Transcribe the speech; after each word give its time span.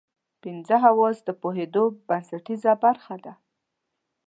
پنځه 0.41 0.75
حواس 0.85 1.17
د 1.27 1.29
پوهېدو 1.41 1.83
بنسټیزه 2.07 2.73
برخه 2.83 3.15
ده. 3.23 3.33